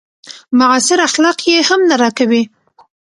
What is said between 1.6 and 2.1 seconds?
هم نه